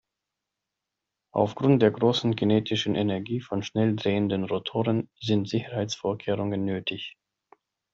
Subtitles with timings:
[1.31, 7.19] Aufgrund der großen kinetischen Energie von schnell drehenden Rotoren sind Sicherheitsvorkehrungen nötig.